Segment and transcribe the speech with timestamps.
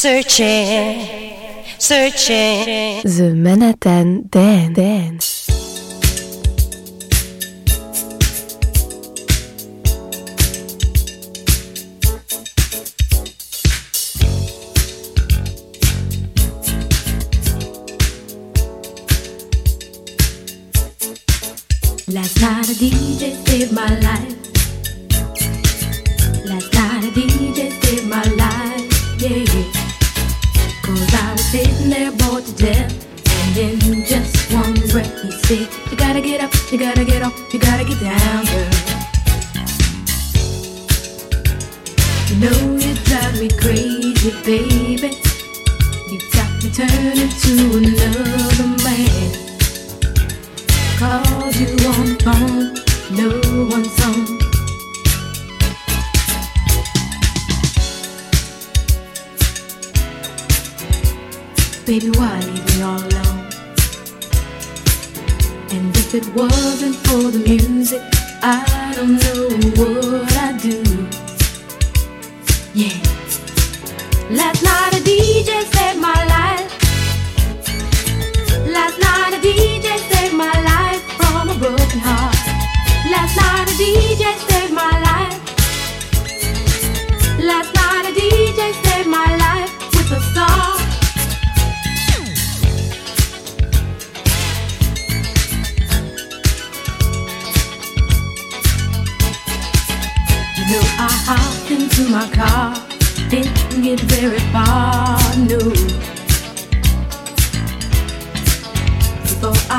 [0.00, 3.02] Searching, searching.
[3.02, 5.47] The Manhattan Dance.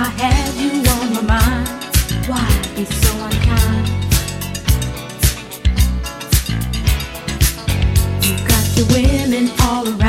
[0.01, 1.67] I had you on my mind,
[2.29, 3.85] why be so unkind?
[8.23, 10.08] You got your women all around,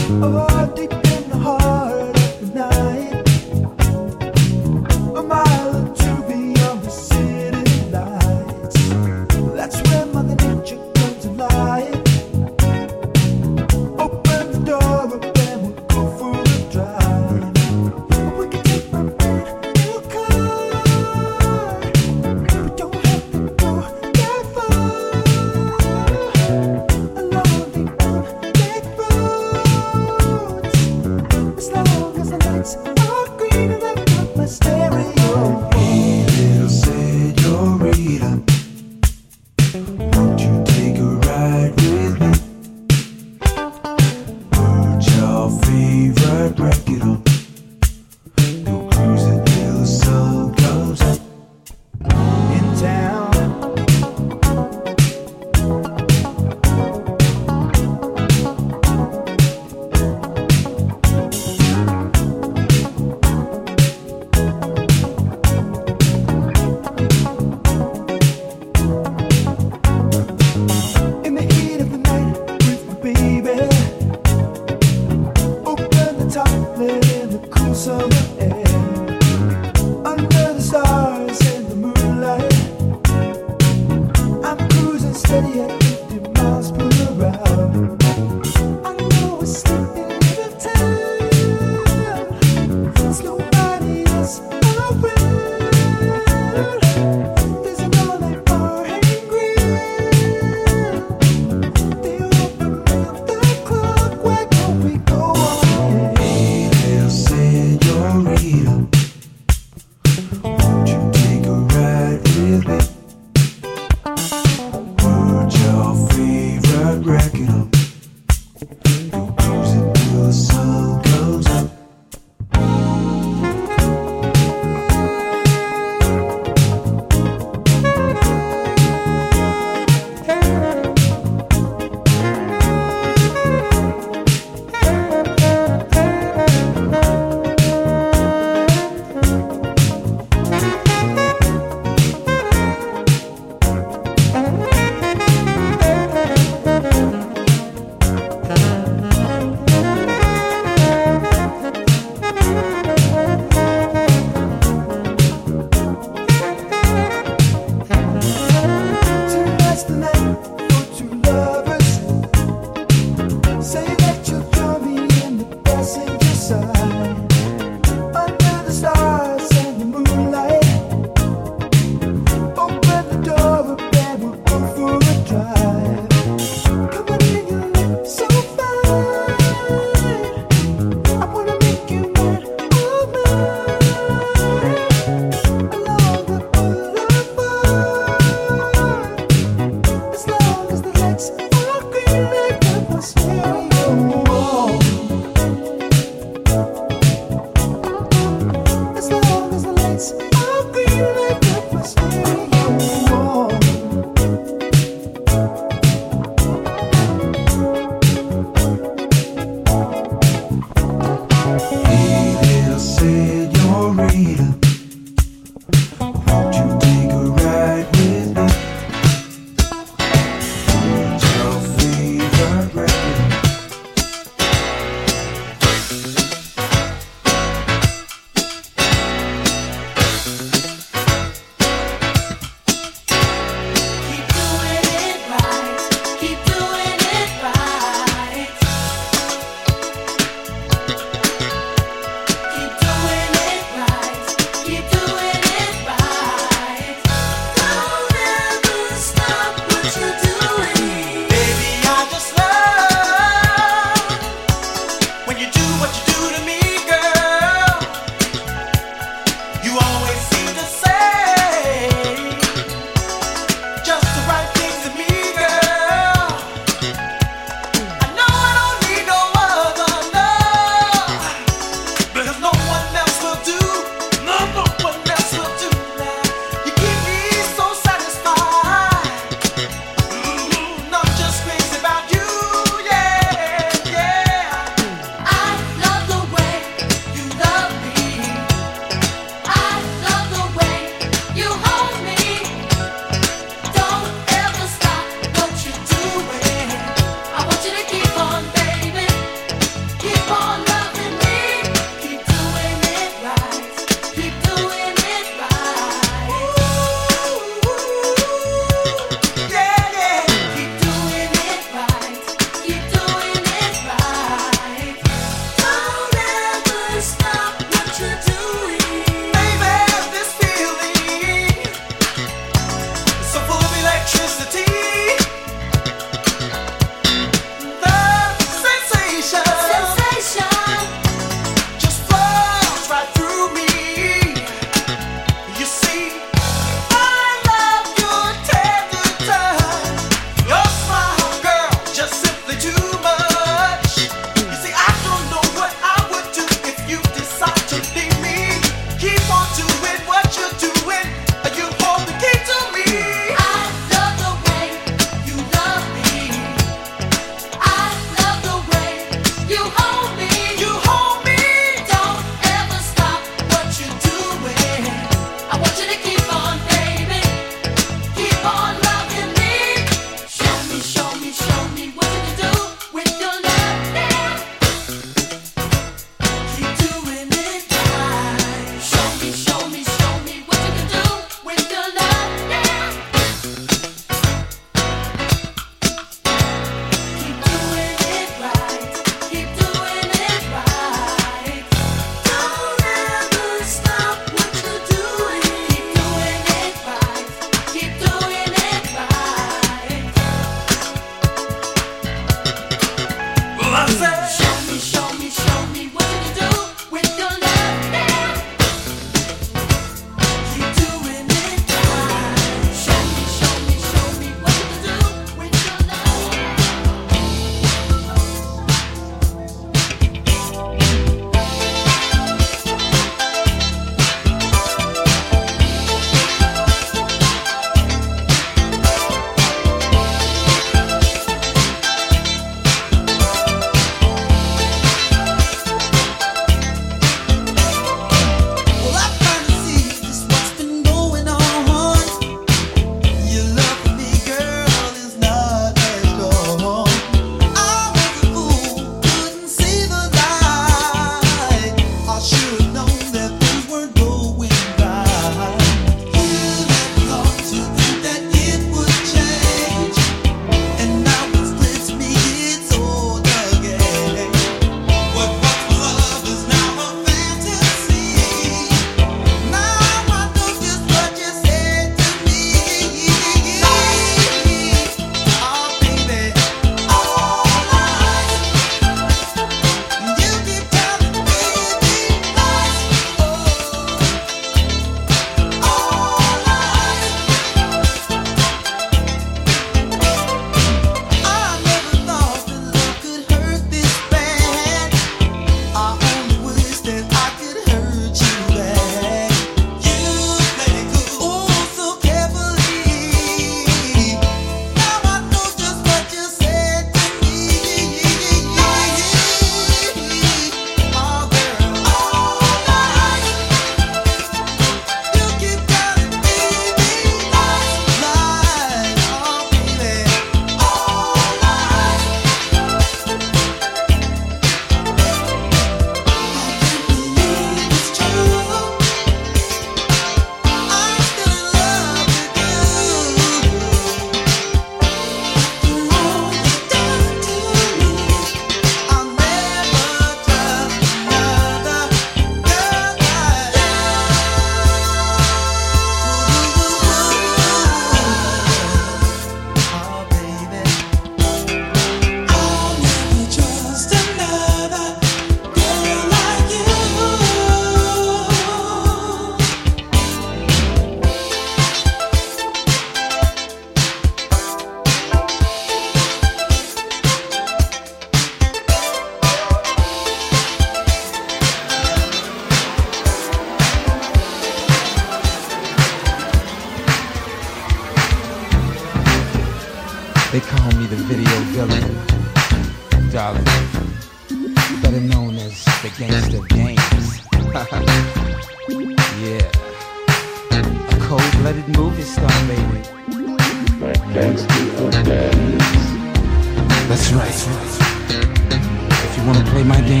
[599.62, 600.00] Play my game,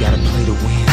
[0.00, 0.86] gotta play to win.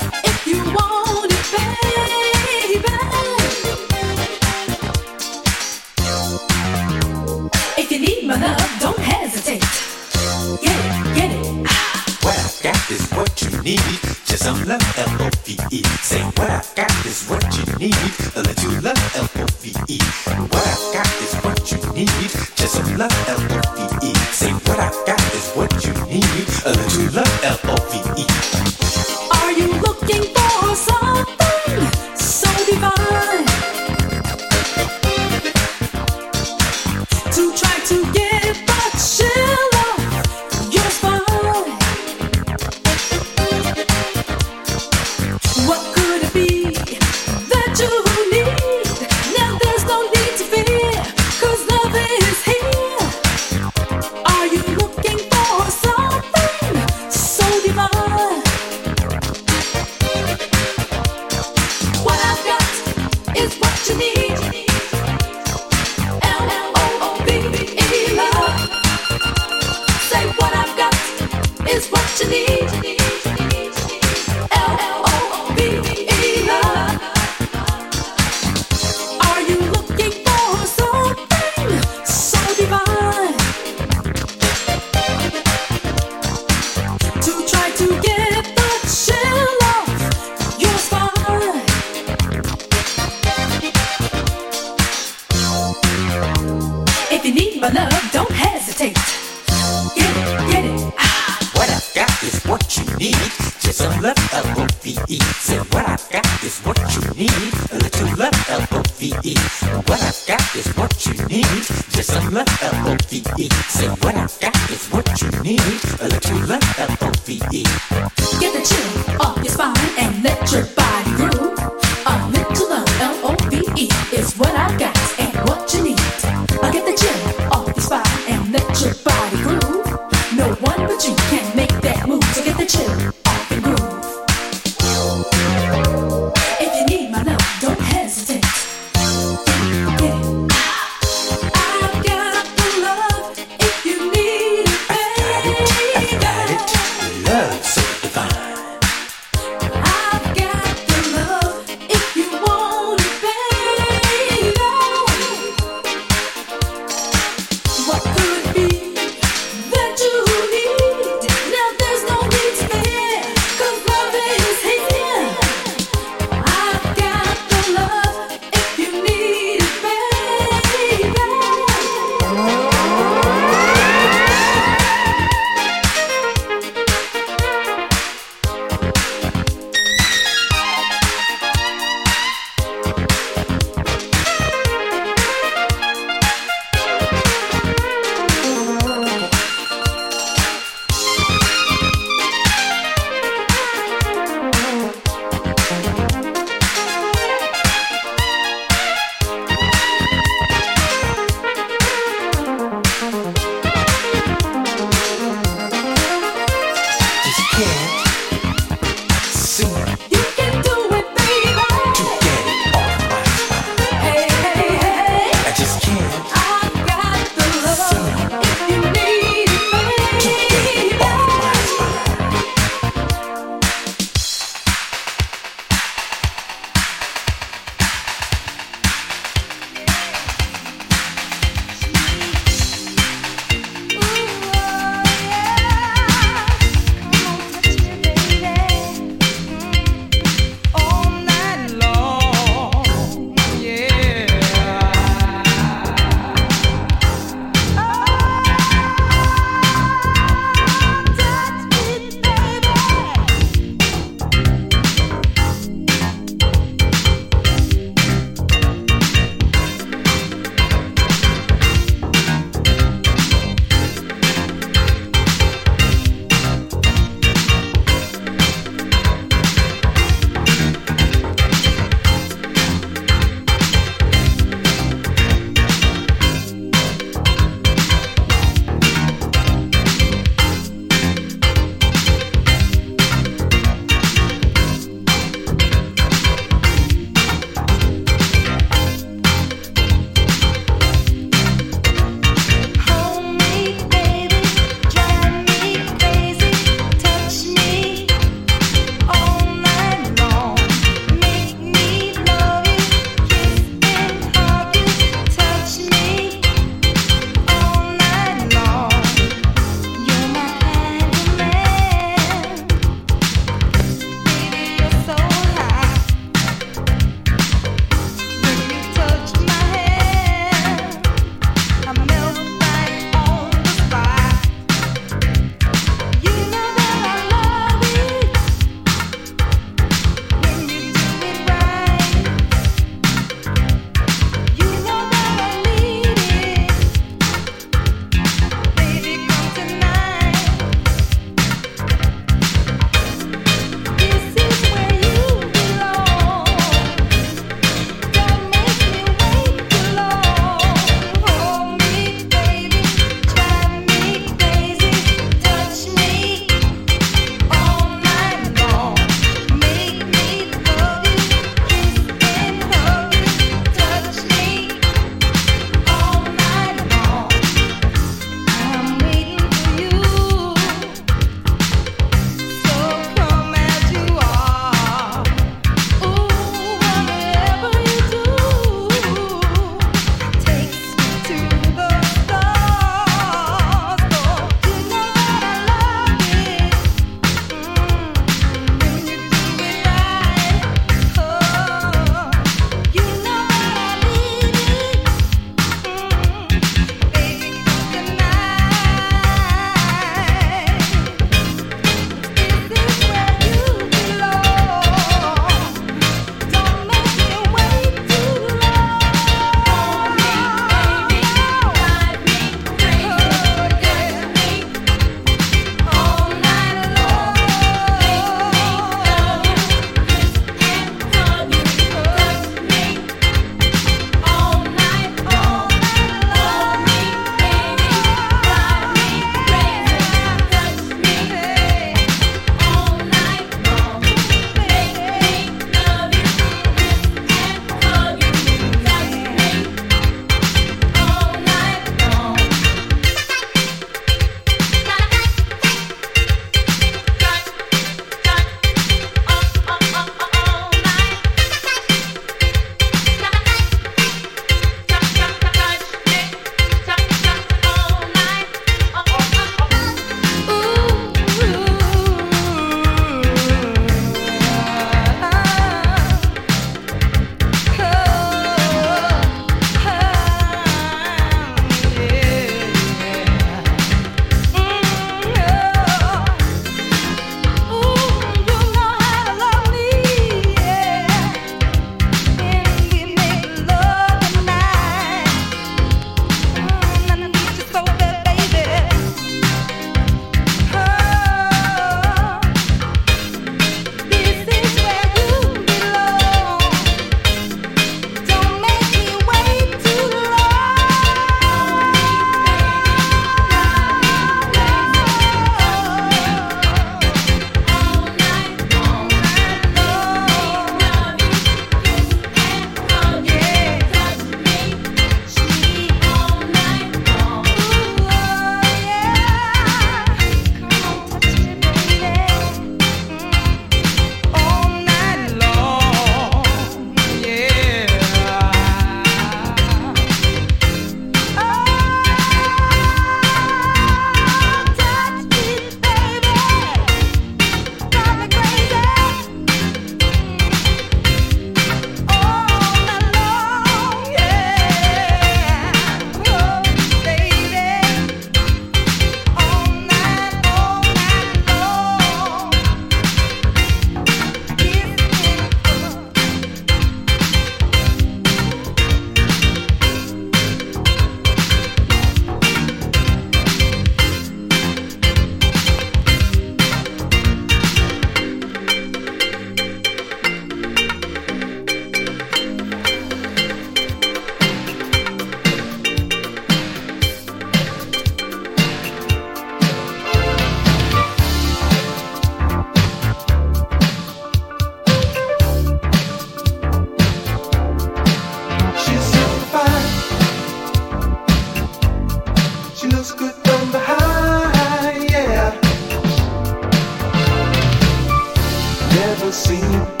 [599.31, 600.00] unseen.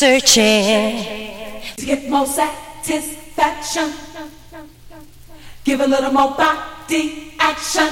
[0.00, 1.04] Searching.
[1.76, 3.92] to get more satisfaction.
[5.62, 7.88] Give a little more body action.